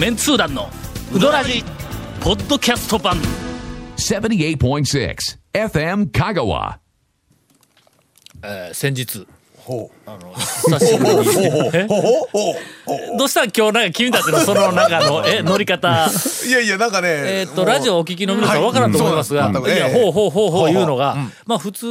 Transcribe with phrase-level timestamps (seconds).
[0.00, 0.70] メンツー団の
[1.12, 1.62] ウドラジ
[2.22, 3.18] ポッドキャスト版
[3.98, 5.16] 78.6
[5.52, 6.78] FM Kagawa.
[8.42, 9.39] えー先日ほ
[10.06, 11.70] あの久しぶりに。
[11.74, 11.86] え
[13.16, 13.44] どうした？
[13.44, 16.08] 今日なんか君たちのそのなんかのえ 乗り方。
[16.44, 21.16] ういやいやなんかねえーっとラジオをお聞きの皆さん分からんと思いますが、はいやほうほうほうほうほうのが、
[21.46, 21.86] まあ普通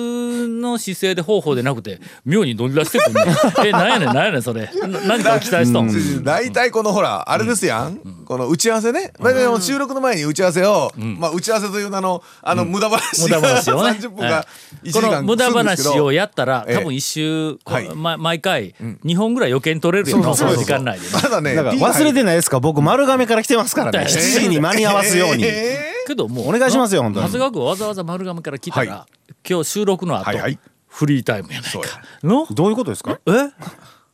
[0.47, 4.69] の姿勢でほうほうでなくて妙に乗り出してくるね えなんやねんなんやねんそれ。
[4.81, 6.23] な何かを期待しとん？
[6.23, 9.13] 大体このほらあれですやん、この打ち合わせね。
[9.21, 13.91] 大体収録の前に打ち合わせを、まあ打ち合わせという名のあの無駄話無駄話をね。
[13.91, 14.45] 30分が
[14.83, 16.77] 1時この間無駄話をやったらええ。
[16.79, 17.95] 多分一周、こはい。
[17.95, 18.73] ま毎回
[19.05, 22.59] 2本ぐらい余計に取れるよ、その時間内でね、まだねだから忘れてないですか？
[22.59, 23.99] 僕丸亀から来てますからね。
[23.99, 25.43] ええ7時に間に合わすように。
[25.45, 27.25] えけどもうお願いしますよ本当に。
[27.27, 29.07] 長谷川君わざわざ丸亀から来たら、は
[29.47, 30.59] 今日収録の後、はいはい。
[30.87, 31.79] フリータイムやないか。
[32.23, 32.47] の？
[32.47, 33.19] どういうことですか？
[33.27, 33.31] え？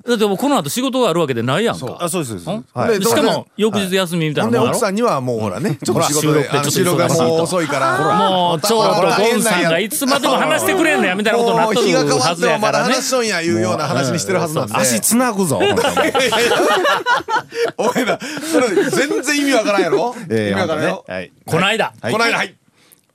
[0.07, 1.97] だってもうこの後仕事があるわけでないやんか。
[1.99, 2.77] あそうですそうです。
[2.77, 2.79] ん？
[2.79, 2.99] はい。
[2.99, 8.29] でしかも翌日休みみたいなもん奥さんにはもうほらねちょっと仕事で収収録がもう遅いから。
[8.29, 14.75] もうちょうどゴンさんがいつまでも話してくれんのやみたいなことになっとるはずやからね話しとんやいうような話にしてるはずなんで。
[14.75, 15.69] 足つなぐぞお前
[18.05, 22.55] らそれ全然意味わからんやろ意ええ味わからんやろ本当ねはいこの間、はいこの間はい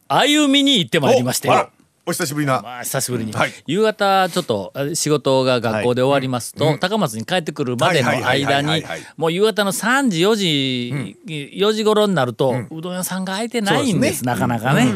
[0.08, 1.68] 歩みに行ってまいりましておあら
[2.10, 2.60] お久しぶりな。
[2.60, 3.52] まあ久しぶりに、はい。
[3.66, 9.00] 夕方ちょっとあ仕事が学校で終わりますと、高松に帰ってくるまでのはいはいはい間にはいはい。
[9.16, 14.32] もう夕方の3時4時、4時頃になると、うどん屋さんが開いてないんですね。
[14.32, 14.92] なかなかね。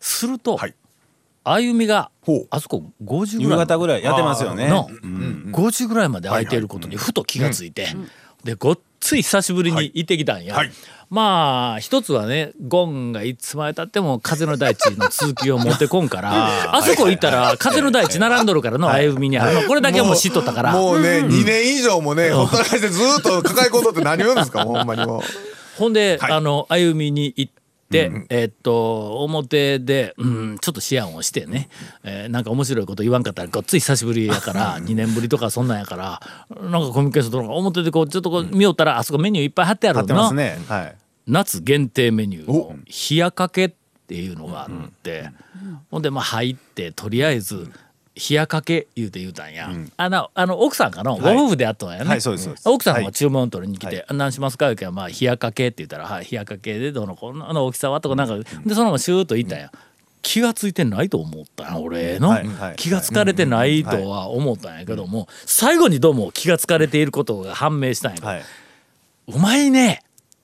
[0.00, 0.74] すると、はい。
[1.46, 2.10] 歩みが
[2.50, 3.58] あそこ5時ぐ夕らい。
[3.58, 4.66] 方ぐらいやってますよね。
[4.68, 4.88] の、
[5.52, 7.88] 5時ぐらいまで空いていることにふと気がついて、
[8.42, 10.54] でごっつい久しぶりに行ってきたんや。
[10.54, 10.70] はい。
[11.10, 16.32] まあ一つはねゴンがいつまでたっても風の大地の続きを持ってこんから
[16.74, 19.62] あそこ行ったら風の大地並んどるからの歩みにあるの。
[19.68, 20.72] これだけはもう知っとったから。
[20.72, 25.20] もうね2年以上もねほったらかしてずーっと抱え込んどって何を言うんですかほんまにもう。
[25.76, 26.32] ほんで、はい。
[26.32, 27.63] あの歩みに行って、
[28.28, 31.68] えっと表で、うん、ちょっと思案をしてね、
[32.02, 40.32] えーなんか面白いこと言わんかったらごっつい久しぶりやから 2年ぶりとかそんなんやからなんかコミュニケーションとか表でこうちょっとこう見よったらあそこメニューいっぱい貼ってあるの。
[40.32, 40.58] ね。
[40.68, 40.96] はい。
[41.26, 42.76] 夏限定メニューの
[43.10, 43.72] 冷やかけっ
[44.06, 45.30] ていうのがあって、
[45.90, 47.70] ほんでまあ入ってとりあえず
[48.16, 52.20] 冷やかけ言うて言うたんや、あのあの奥さんかのご夫婦であったんやね、はい
[52.64, 53.04] 奥さんはい。
[53.04, 59.72] も注文取りに来て「何しますか?」言うけまあ冷やかけって言ったら「はい冷やかけでどうのこんなの大きさは?」とかなんかでそのままシューッと言ったんや。
[60.22, 68.42] 気がついてないと思ったんや俺の、はいはい気がつかれてないとは思ったんやけども、最後にどうも気がつかれていることが判明したんやけど、はい。
[69.28, 70.02] うまいね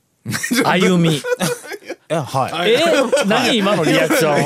[0.65, 1.23] 歩み。
[2.11, 2.73] えはい。
[2.73, 2.79] え
[3.27, 4.39] 何今のリアクション？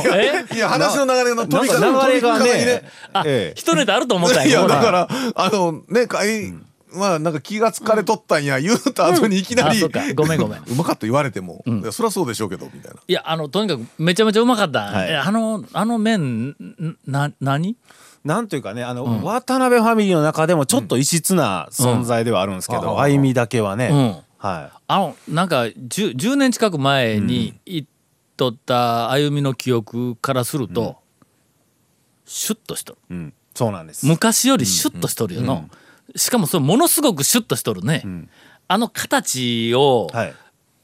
[0.53, 0.55] え？
[0.55, 2.83] いや話の流れのなん飛び方か流れが飛び方にね。
[3.15, 3.59] あ、ええ。
[3.59, 6.53] 一ネタあると思ったんいやだからあのねかい
[6.93, 9.81] まあなんか気が疲れとったんや言うた後にいきなり。
[10.15, 10.61] ごめんごめん。
[10.61, 11.65] うまかった言われても。
[11.91, 13.01] そりゃそうでしょうけどみたいな。
[13.09, 17.77] いやあのとにかくめちゃめちゃうまかった、あのあの麺んな何？
[18.25, 27.89] なんというかねあの、渡辺ファミリーの中でもちょっと異質な存在ではあるんですけど、歩みだけはね、うんはあのなんか 10, 10年近く前に行っ
[28.37, 30.97] とった歩みの記憶からすると、
[32.27, 32.99] シュッとしとる。
[33.11, 34.07] い、うん、そうなんです。
[34.07, 35.69] 昔よりシュッとしとるよの、
[36.17, 38.05] しかもそれものすごくシュッとしとるね、
[38.69, 40.35] あの形を、はい。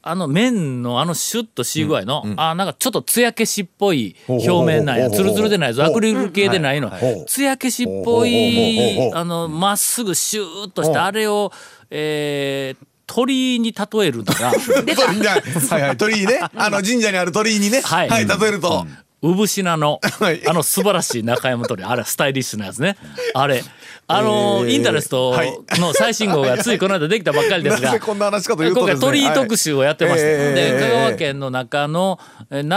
[0.03, 5.17] あの麺のあのシュッとし具合の、あなんかちょっと艶消しっぽい表面なんやほうほう。
[5.17, 5.17] ほうほう。
[5.17, 5.85] ツルツルでないぞ。
[5.85, 6.89] アクリル系でないの。
[6.89, 7.03] はい。
[7.03, 7.25] はい。
[7.27, 11.51] 艶消しっぽいうあのまっすぐシューッとしてあれを
[11.91, 15.29] えー鳥に例えるなら 鳥居ね。
[15.69, 15.97] はいはい。
[15.97, 16.39] 鳥居ね。
[16.55, 17.81] あの神社にある鳥居にね。
[17.81, 18.85] ははいい例えると。
[19.21, 20.41] 産品のはい。
[20.47, 22.97] あの素晴らしい中山鳥あれスタイリッシュなやつね。
[23.33, 23.63] あれ。
[24.07, 25.33] あの、インタレスト
[25.77, 30.35] の最新号がついこの間できたばっかりですが なぜこんな話かというと今回鳥居特集をやってまして、はい。
[30.37, 32.67] ええで香川県の中のえー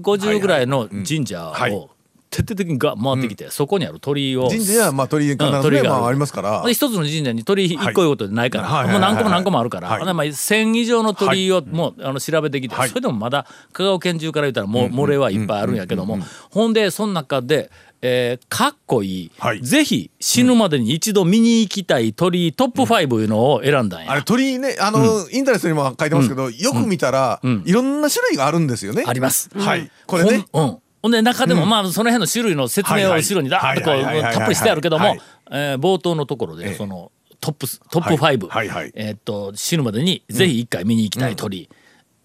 [0.00, 1.72] 750ぐらいの神社はい。
[1.72, 1.90] を
[2.32, 4.48] 徹底的にが回ってきて、そこにある鳥居を。
[4.48, 6.62] 神社にはまあ鳥居必ずうん鳥居がありますから。
[6.64, 8.88] で一つの神社に鳥居一個いうことでないから、はい。
[8.90, 9.32] もう何個もはい。
[9.32, 10.04] 何個もあるから、はい。
[10.04, 12.88] まあ1,000以上の鳥居をもうあの調べてきて、はい。
[12.88, 16.18] それでもまだ香川県中から言ったらもう漏れはいっぱいあるんやけども、
[16.50, 17.70] ほんでその中で、
[18.04, 19.62] えーかっこいい、はい。
[19.62, 24.10] ぜひ死ぬまでに一度見に行きたい鳥居トップ5いうのを選んだんや。
[24.10, 29.04] あれ鳥居ねあのインタレストにも書いてますけどよく見たらいろんな種類があるんですよね。
[29.06, 29.50] あります。
[29.56, 29.90] はい。
[30.06, 30.46] これね。
[30.52, 30.78] うん。
[31.02, 35.20] ほんで中でもまあその辺の種類の説明を後ろにダーッとこうたっぷりしてあるけどもはい、
[35.50, 37.10] えー冒頭のところでその
[37.40, 38.68] トップストップ5、はい。
[38.68, 41.68] はいえーっと死ぬまでにぜひ一回見に行きたい鳥、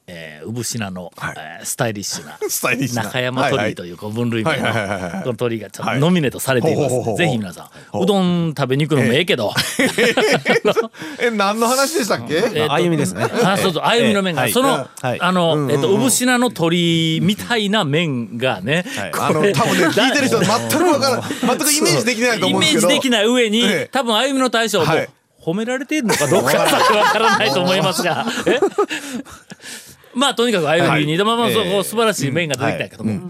[0.09, 1.36] えー、産品の、はい。
[1.38, 2.38] えースタイリッシュな
[3.04, 6.00] 中山鳥居というこう分類名のはいこの鳥居がちょっとはい。
[6.00, 7.15] ノミネートされています。
[7.18, 9.54] ぜひ皆さんうどん食べに行くのもええけど、
[11.19, 25.09] え何の話でしたっけえーと歩みですねあそうそう歩みの麺が、はいその、はいあの、えっと産品の鳥居みたいな麺がね、はいあの多分ね聞いてる人全くわからん全くイメージできないとイ思うんですけどメージできない上に、ええ多分歩みの大将もはい
[25.42, 28.59] 褒められているのかどうかわからないと思いますがえ
[30.17, 31.71] まあとにかく歩みに、まあまあそうええ。
[31.73, 33.29] こう素晴らしい麺が出てきたけども、今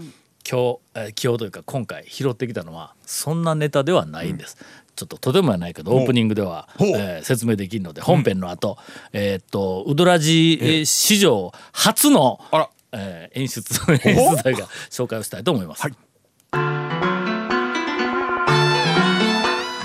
[0.94, 4.56] えー今日というか今回拾ってきたのはそんなネタではないんです。
[4.96, 8.78] ちょっととてもやないけどオープニングでは、えー説明できるので本編の後、
[9.12, 12.70] えーっとウドラジえー史上初の、あら。
[12.92, 13.62] えー演出
[14.08, 14.56] 演出という。
[14.56, 15.82] か紹介をしたいと思います。
[15.82, 15.92] はい。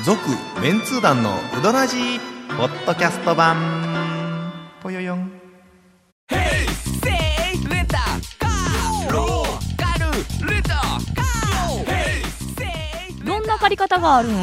[0.06, 0.19] 続
[0.61, 1.97] メンツー団のうどらじ
[2.57, 3.93] ポッドキャスト版
[13.73, 14.35] り方があるんウ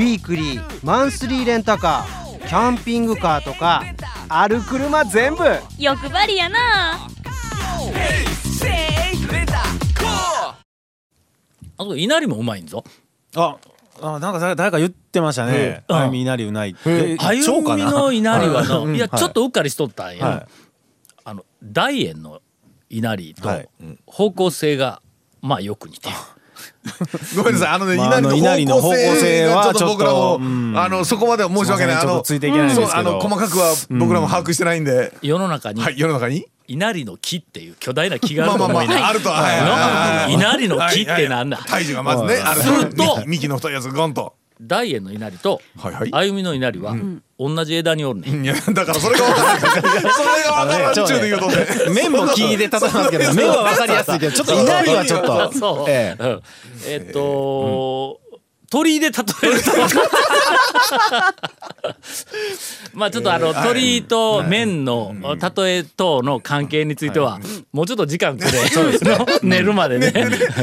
[0.00, 3.82] ィークリーマンスリーレンタカーキャンピングカーとか
[4.28, 5.44] ある車全部。
[5.78, 7.08] 欲張りやな。
[11.76, 12.84] あと稲荷もうまいんぞ。
[13.34, 13.56] あ
[14.00, 15.84] あなんか誰誰か言ってましたね。
[15.88, 15.96] うん。
[15.96, 20.26] あゆみ稲荷うないえあゆみの稲荷はの、うんいや、ちょっとうっかりしとったんや。
[20.26, 20.46] はい。
[21.24, 22.40] あの大円の
[22.90, 23.68] 稲荷とはい。
[24.06, 25.00] 方向性が
[25.40, 26.16] まあよく似てる。
[27.36, 27.68] ごめんなさい。
[27.68, 27.94] あのね
[28.36, 30.40] 稲荷の方向性がちょっと僕らも
[30.80, 31.96] あのそこまでは申し訳ない。
[31.96, 32.90] あのすいいていけないんですけど。
[32.90, 35.12] そうあの細かくは僕らも把握してないんで。
[35.22, 36.46] 世の中にはい世の中に？
[36.66, 39.60] 稲荷の木っていう巨大な木があまあまあまると思いなああるとはいはい。
[39.60, 39.70] はい。
[39.70, 41.58] はいの稲荷の木ってなんだ？
[41.58, 46.10] 体重がまずねあるすると幹幹の太いやつゴンと大円の稲荷とはいはい。
[46.12, 46.94] 歩みの稲荷は
[47.38, 48.44] 同じ枝におるねん。
[48.44, 51.66] いやだからそれが分かそれが分からんちゅうで言うとね。
[51.92, 55.52] 麺も木で例えますけど麺は分かりやすいけどちょっと稲荷はちょっと。
[55.52, 55.84] そう。
[55.88, 56.42] えうん。
[56.86, 58.20] えっと、
[58.74, 59.70] 鳥居で例えると。
[62.92, 65.14] まあちょっとあの鳥居と麺の
[65.56, 67.38] 例え等の関係については
[67.72, 68.50] もうちょっと時間くれ。
[69.02, 70.12] の 寝るまでね。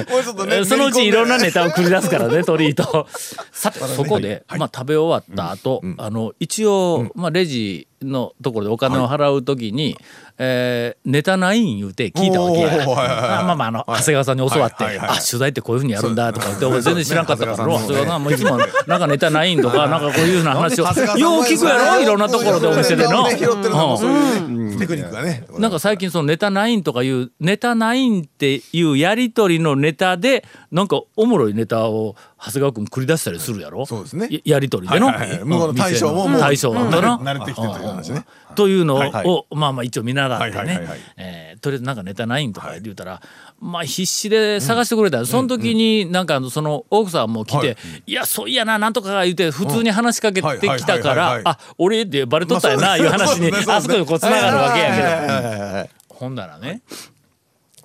[0.09, 0.65] もうちょっとね。
[0.65, 3.07] そのうちいろんなねネタを繰り出すからね鳥居と。
[3.53, 9.97] さてそこでまあ食べ終わった後あの一応まあレジのところでお金を払うときに
[10.37, 12.67] えーネタないん言うて聞いたわけや。
[12.67, 13.19] おーはいはいはい。
[13.19, 15.17] まあまあまああの長谷川さんに教わってはいはいはい。
[15.19, 18.57] あ取材ってこういうふうにやるんだとか言って俺全然知らんかったから長そうですね谷川さんもいつも
[18.87, 22.01] なんかネタないんとかなんかこういうふうな話をよう聞くやろ？
[22.01, 22.05] い。
[22.05, 23.29] ろんなところでお店での。
[23.29, 24.37] 拾ってるのもうんそうい。
[24.39, 27.09] うねテクニックがねなんか最近そのネタナインとかい。
[27.09, 28.83] うネタナインってい。
[28.83, 31.53] うやり取りのネタでなんかおもろい。
[31.53, 33.85] ネタを長谷川君繰り出したりするやろ？
[33.85, 34.27] そうですね。
[34.31, 34.99] ややり取りで。
[34.99, 35.45] の、はいはいはい。
[35.45, 37.17] 向こうの大将ももう大将だな。
[37.17, 38.25] 慣れてきてという話ね。
[38.55, 39.55] というのを、はい。
[39.55, 40.73] まあまあ一応見習ってね。
[40.75, 43.21] はいえーとりあえずなんかネタないんとか言うたら、
[43.59, 47.77] まあ必死で探してくれた、その時になんかその奥さんも来てはい
[48.07, 56.15] 「いやそういやななんとかが言うて普通に話しかけてきたからあ俺ってバレとったよないう話にあそこでこうつながるわけやけど。
[56.15, 56.81] ほんだらね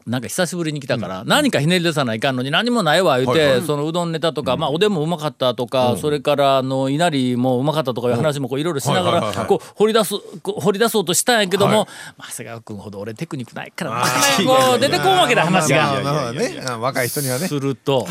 [0.06, 11.86] なんか久しぶりに来たから、何かひねり出さないかんのに何もないわ言うて、そのうどんネタとか、まあおでんもうまかったとか、それからあの稲荷もうまかったとかいう話もこういろいろしながらこう掘り出す掘り出そうとしたんやけども、はい。
[12.18, 16.02] まあ長谷川君ほど俺テクニックないからなかなかこう出てこんわけだ話まあが。
[16.02, 16.64] まあなるほどね。
[16.66, 17.48] うん若い人にはね。
[17.48, 18.06] すると、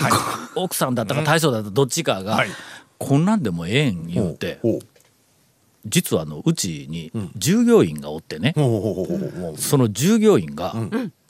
[0.56, 2.50] 奥さんだったか大将だったかどっちかが、はい。
[2.98, 4.60] こんなんでもええん言うて、
[5.86, 8.54] 実はあのうちに従業員がおってね、
[9.58, 10.76] その従業員が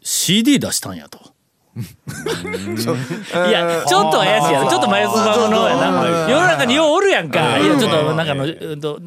[0.06, 1.20] CD 出したんやと。
[1.76, 4.70] いや、ちょっと怪しいやろ。
[4.70, 6.30] ちょっと前スマホのやな。
[6.30, 7.58] 世の中にようおるやんか。
[7.60, 9.00] いや、ちょっとなんかあの、うんと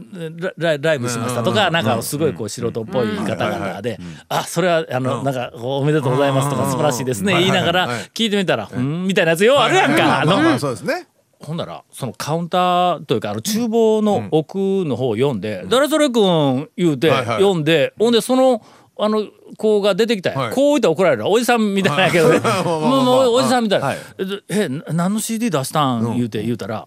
[0.59, 7.35] ラライブしましたとか、なんかすごいこう素人っぽい方々で、あ、それはあの、なんかおめでとうございますとか素晴らしいですね。
[7.35, 9.07] 言いながら聞いてみたら、うん。
[9.07, 10.23] みたいなやつようあるやんか。
[10.23, 11.07] あまあまあの、そうですね。
[11.41, 18.61] ほんなら、そのカウンターというか、あの厨房の奥の方を読んで、誰それくん言うて読んで、ほんでその、
[19.01, 19.27] あの
[19.57, 20.55] 子が出てきたはい。
[20.55, 21.29] こう言ったら怒られる。
[21.29, 22.41] おじさんみたいなんやけどね。
[22.65, 23.87] もうおじさんみたいな。
[23.87, 23.99] はい
[24.51, 26.87] 「えな何の CD 出したん?」言うて言うたら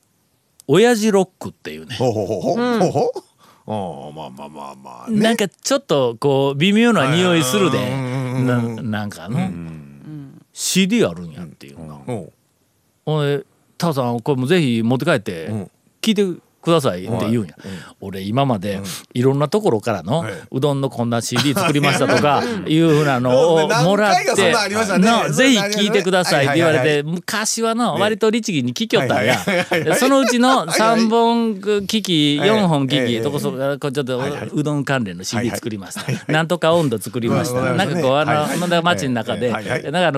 [0.66, 1.96] 「親父ロック」っていうね。
[2.00, 5.20] まあまあまあまあね。
[5.20, 7.78] なんかちょっとこう微妙な匂いするで。
[7.90, 9.38] ななんかの。
[10.52, 11.88] CD あるんやっていうの。
[11.88, 11.94] が。
[12.06, 12.32] ほ
[13.04, 13.44] ほんで
[13.76, 15.70] タオさんこれもぜひ持って帰ってん。
[16.00, 17.54] 聞いてくださいって言うんや、
[18.00, 18.80] 俺今まで
[19.12, 20.32] いろんなところからのはい。
[20.50, 24.34] うどんのこんな CD 作りましたとかいうふうなのをもらって
[25.32, 29.38] ぜひ聞いてくださいって言われて昔はの割と律儀に聞きよったんや。
[29.96, 36.32] そのうちの3本機器はい4本機はい器とこそここちょっとうどん関連の CD はい作りました。
[36.32, 37.60] なんとか温度作りました。
[37.60, 39.62] はいなんかこうあのまだ街の中でなん
[40.02, 40.12] かあ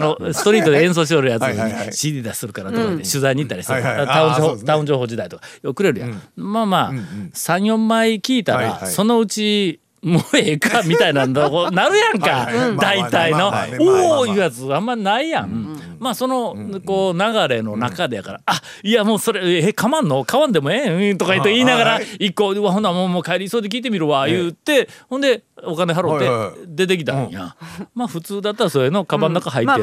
[0.00, 4.06] のストリートで演奏しよるやつに CD 出するからとかで取材に行ったりするはいはい。
[4.06, 4.64] タウンね。
[4.64, 6.22] タウン情報時代とかよくくれるやん。
[6.36, 8.92] まあまあ34枚聞いたらはいはい。
[8.92, 11.70] そのうちもうええかみたいなのこう。
[11.74, 12.48] なるやんか。
[12.78, 13.52] 大体の。
[13.80, 15.74] おおいうやつあんまないやん。
[15.98, 27.56] まあそのこう流れの中でやからあいやもうそれえかまんの買わんでもええんとか言って言いながらはい一個ほなもうもう帰り急いで聞いてみるわ言ってほんでお金払って出てきたんや。
[27.94, 29.82] まあ普通だったらそれのカバンの中入って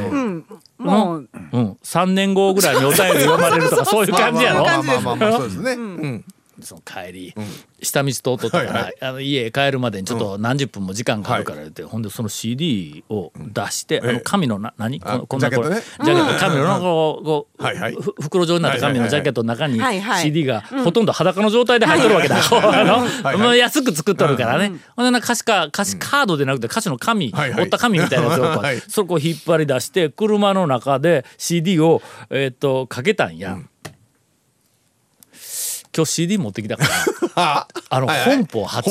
[0.77, 4.69] もううん、3年後ぐらいにお便り読まれるとかそういう感じやろ。
[4.69, 6.25] あまあまあまあそうですねうん
[6.65, 7.33] その帰り、
[7.81, 14.99] 下道通っとったから、あの家へ帰るまでにちょっと何十分も時間かかるから言って、ほんでその CD を出して、あの紙のな何？
[14.99, 16.33] ここんなこれジャケット。
[16.33, 17.95] ね紙のこうこう、はいはい。
[17.95, 20.23] ふ袋状になった紙のジャケットの中にはいはい。
[20.23, 27.59] CD がほとんど裸の状態で入っとるわけだ、こう あのもう安く作っとるからね、ほんでな歌詞か歌詞カードでなくて歌詞の紙、はいはい。
[27.61, 28.81] 折った紙みたいなやつをはい。
[28.87, 33.57] そこを引っ張り出して車の中で CD を、えーっとかけたんや。
[35.95, 36.89] 今日 CD 持ってきたから。
[37.43, 38.89] はあの本邦初。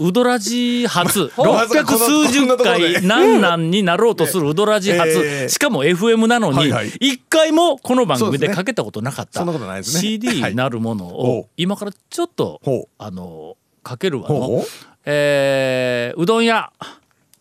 [0.00, 1.30] ウドラジ初。
[1.36, 5.48] まさか600数十回何なんになろうとするウドラジ初、ええ。
[5.48, 9.40] しかも FM なのに一回もこの番組でかけたことなかった。
[9.40, 10.00] そんなことないですね。
[10.00, 12.60] CD はいなるものほをう今からちょっと
[12.98, 14.64] あのかけるわの、
[15.04, 16.70] えーうどん屋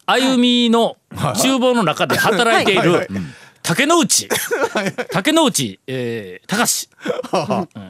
[0.06, 0.96] 歩みの
[1.36, 3.10] 厨房の中で働いている
[3.68, 4.30] 竹之内。
[5.12, 6.90] 竹之内、えー、隆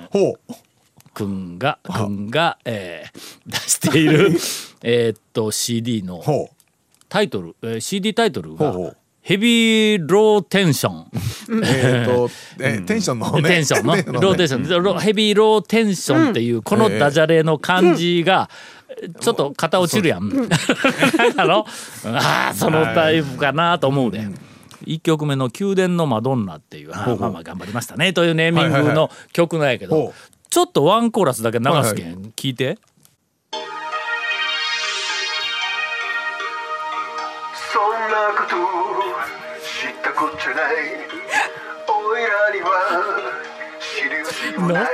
[0.09, 0.53] ほう。
[1.13, 4.31] くんがくんが、えー出している
[4.83, 6.49] えーっと CD のほ
[7.09, 11.05] タイトル、えー CD タイトルがほうほう「ヘビ ーローテンション」
[11.59, 12.29] うえっと
[12.59, 13.49] えテンションの方ね。
[13.49, 13.95] テンションの。
[13.95, 18.49] ねローテンションロヘビーローテンションっていうこのダジャレの漢字が
[19.19, 20.49] ちょっと肩落ちるやん。
[21.37, 21.65] あの
[22.05, 24.27] ああそのタイプかなと思うで。
[24.87, 30.13] 1曲目の「宮殿のマドンナ」っていうまあまあ頑張りましたねというネーミングの曲なんやけど
[30.49, 32.77] ちょっとワンコーラスだけ流すけん聞いて。
[33.51, 33.57] そ
[37.79, 38.55] んなこと
[39.61, 40.73] 知ったこっちゃない。
[41.87, 42.69] おいらには
[43.79, 44.85] 知る由もない。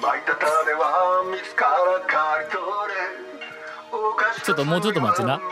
[0.00, 1.66] 巻いた種は自ら
[2.06, 2.62] 刈り取
[2.92, 2.94] れ。
[3.90, 5.40] 犯したちょっともうちょっと待ちな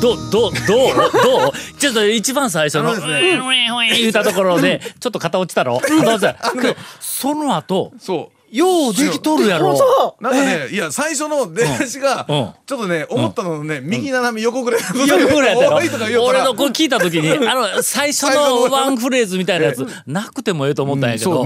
[0.00, 1.52] どうどうどうどう？
[1.78, 14.80] ちょっと一番最初の「うんうんうん」言うたところでちょっと肩落ちたろ肩落ちたけどその後そうようできとるやろなんかね、いや、最初の出だしが、うんちょっとね、思ったのね、右斜め横ぐらい。
[14.80, 14.86] よ
[15.28, 21.44] くぐらいやった多いとか言うからろ俺のこれ聞いた時にあの最初のワンフレーズみたいなやつなくてもええと思ったんやけど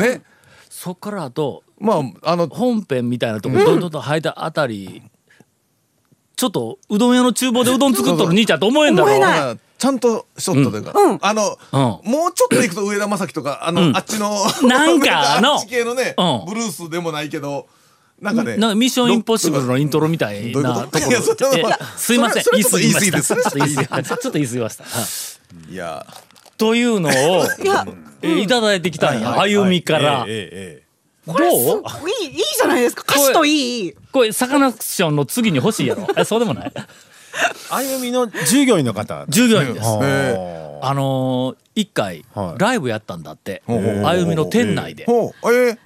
[0.70, 5.02] そっからあとまあ、あの、本編みたいなとこどんどんどん入ったあたり
[6.42, 9.56] ちょっとうどん屋の厨房でうどん作っとる 兄ちゃんと思えんだろ。
[9.78, 12.10] ちゃんとしとったというか、あの、うん。
[12.10, 15.54] もうちょっと行くと上田正樹とか、あの、あっちの、なんかあの。
[15.54, 16.46] あっち系のね、うん。
[16.46, 17.66] ブルースでもないけど、
[18.20, 21.20] なんかねなんかミッションインポッシブルのイントロみたいなところ
[21.96, 22.44] すいません。
[22.52, 23.28] 言い過ぎましちょっと言い過ぎです。
[23.28, 24.84] ちょっと言い過ぎちょっと言い過ぎました。
[24.84, 24.90] は
[25.70, 26.06] いいや。
[26.58, 27.44] というのを
[28.22, 29.40] いただいてきたんや。
[29.40, 30.24] 歩みから。
[30.26, 30.81] えええど
[31.26, 31.82] これすう
[32.24, 33.04] いいいいじゃないですか。
[33.08, 33.94] 歌詞といい。
[34.12, 36.06] これサカナクションの次に欲しいやろ。
[36.16, 36.72] えそうでもない？
[36.74, 36.80] え
[37.70, 39.24] 歩みの従業員の方。
[39.28, 39.86] 従業員です。
[39.86, 42.60] はあのー一回はい。
[42.60, 43.62] ライブやったんだって。
[43.66, 45.06] ほうほうほう歩みの店内で。
[45.08, 45.78] え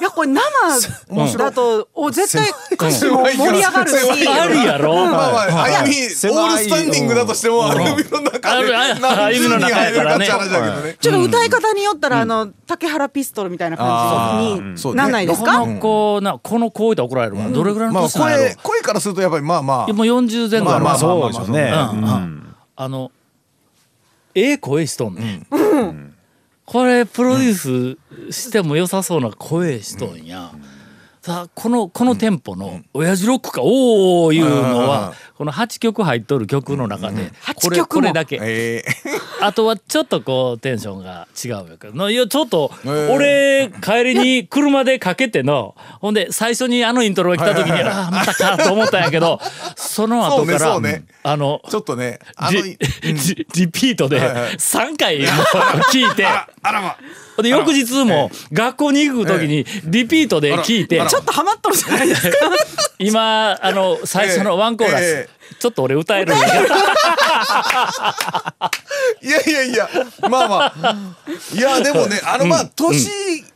[0.00, 4.28] いやこれ生だとお絶対歌詞も盛り上がるし。
[4.28, 10.96] あるやろまあまあ歩みオールスタンディングだとしても歩みの中で何十人入るかって話だけどね。
[11.00, 15.02] ちょっと歌い方によったらあの竹原ピストルみたいな感じそうね。
[15.02, 17.48] になんないですこかの子なこの子いたら怒られるわ。
[17.48, 18.42] どれぐらいのまあ年なんやろ？
[18.42, 19.92] 声声からするとやっぱりまあまあ。
[19.92, 21.72] もう40前後まあまあそうでしょうね。
[21.72, 22.04] うん。
[22.04, 22.54] うん。
[22.76, 23.10] あの
[24.34, 25.46] ええ声しとんねん。
[26.64, 27.54] これプロデュー
[27.94, 27.98] ス
[28.32, 30.52] しても良さそうな声しとんや。
[31.22, 38.00] さあこのこのテンポの「親父ロックかおお」いうのはこの8曲入っとる曲の中でこれ8曲も。
[38.00, 38.40] これだけ。
[38.42, 38.84] え
[39.40, 49.40] あとはちょっとこうテンションが違うんやけどないやちょっとー俺帰りに車でかけてのほんで最初にあのイントロが来た時にああまたかと思ったんやけど
[49.76, 50.74] その後から
[51.22, 52.76] あのーちょっとねあのリ
[53.68, 55.26] ピートではいはい3回も
[55.92, 56.26] 聞いて。
[56.26, 56.96] あらま
[57.38, 62.36] で翌日も学校に行く時にリピートで聞いてちょっとハマっとるじゃないですか。
[62.98, 66.32] 今あの最初のワンコーラえスちょっと俺歌える
[69.22, 69.88] いやいやいや。
[70.28, 70.96] まあまあ。
[71.54, 73.10] いやでもねあのまあ年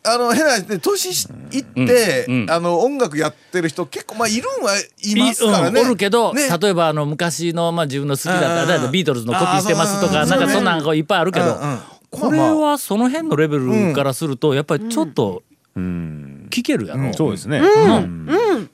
[0.05, 2.43] あの変な話で年しいってうん。
[2.43, 2.51] うん。
[2.51, 5.81] あの音楽やってる人結構まあいるんはいますからね。
[5.81, 6.49] うんおるけど、ね。
[6.61, 11.79] 例えばあの昔の、まあ、自分の好きだったビートルズのコピーしてますとかなんかそんなんこういっぱいあるけど、うんうん
[12.21, 15.43] これはその辺のレベルからするとやっぱりちょっと
[15.77, 16.47] うん。
[16.51, 17.59] 聞けるやろ、そうですね。
[17.59, 18.71] うん。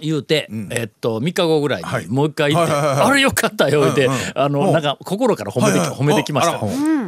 [0.00, 2.04] 言うて、えっと3日後ぐらいはい。
[2.04, 3.10] にもう一回行って「はいはいはいはい。
[3.10, 4.12] あれよかったよ」言うて、うん。
[4.12, 4.18] うん。
[4.34, 5.98] あのなんか心から褒めてき、はいはい。
[5.98, 6.60] 褒めてきました。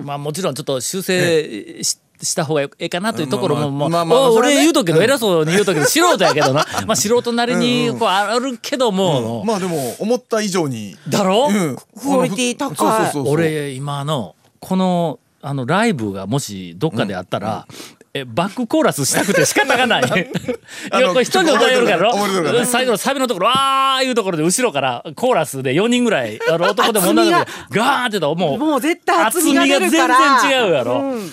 [0.04, 6.64] まあもちろんちょっと修正しした方がええかなというところも、もうまあ俺言うとくけど、偉そうに言うとくけど素人やけどな。
[6.86, 10.96] まあ素人なりにこうあるけども、まあでも思った以上に。
[11.08, 11.76] だろ、うん。
[12.00, 12.76] クオリティ高い。
[12.76, 13.32] そうそうそうそう。
[13.32, 17.66] 俺今のこのあのライブがもしどっかであったら、
[18.14, 20.02] えバックコーラスしたくて仕方がない。
[20.06, 22.66] いやこれ一人で歌えるから覚えてるからね。
[22.66, 31.00] 最後のサビのところあーいうところで後ろからコーラスで4人ぐらいあの男でも女でも厚ガーンってともうもう絶対厚みが全然違うやろ。
[31.00, 31.30] うん。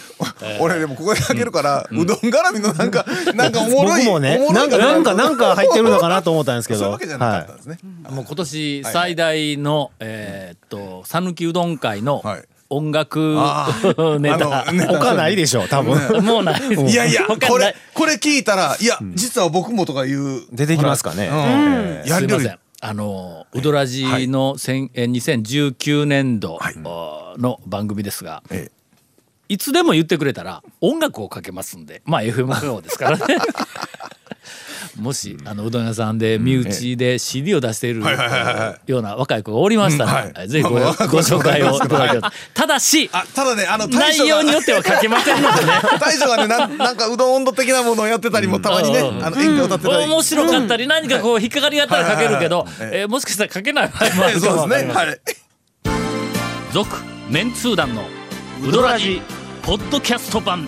[0.60, 3.06] 俺でもここで開けるからうどん絡みのなんか
[3.36, 6.80] なんかおもろい僕もねないんかななんかなんか入ってるのかなと思ったんですけど。
[6.80, 13.68] そういもう今年最大の、えーっと讃岐うどん会のはい音楽、 あ
[14.20, 14.66] ネタ。
[14.88, 16.24] 他ないでしょ多分。
[16.24, 16.62] もうない。
[16.62, 20.44] いやいやこれこれ聞いたらいや実は僕もとかいう。
[20.52, 21.28] 出てきますかね。
[21.28, 22.10] うん。
[22.10, 22.60] やりすいません。
[22.82, 26.60] あのウドラジの千え2019年度
[27.38, 28.72] の番組ですが、え
[29.50, 33.26] いつでも言ってくれたら音楽をかけますんで、まあ FM 香川ですからね。
[35.00, 38.02] もしあのうどん屋さんで身内で CD を出している
[38.86, 41.80] ような若い子がおりましたら、ぜひご紹介を い。
[41.80, 42.20] ただけ
[42.54, 45.72] ただしあただねあの大内容によってはかけませんのでね。
[46.00, 49.26] 大将がねなんなんかうどん温度的なものをやってたりもたまにねうん。
[49.26, 50.04] あの演歌歌ってたり。
[50.06, 54.94] 面白かったり何かこう引っかかりがあったらかけるけどえーもしかしたらかけない場合もあるかも そうですね。
[54.94, 55.20] はい。
[56.74, 56.98] 続
[57.30, 58.04] メンツー団の
[58.68, 59.22] ウドラジ
[59.64, 60.68] ポッドキャスト版